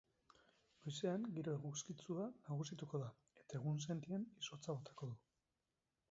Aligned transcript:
Goizean 0.85 1.25
giro 1.33 1.51
eguzkitsua 1.57 2.25
nagusituko 2.47 3.01
da 3.03 3.09
eta 3.41 3.57
egunsentian 3.59 4.25
izotza 4.45 4.77
botako 4.79 5.11
du. 5.11 5.19